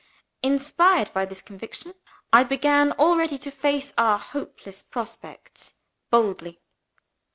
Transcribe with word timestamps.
Inspired 0.41 1.13
by 1.13 1.25
this 1.25 1.43
conviction, 1.43 1.93
I 2.33 2.43
began 2.43 2.91
already 2.93 3.37
to 3.37 3.51
face 3.51 3.93
our 3.99 4.17
hopeless 4.17 4.81
prospects 4.81 5.75
boldly. 6.09 6.59